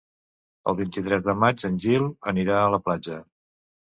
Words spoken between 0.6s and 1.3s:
El vint-i-tres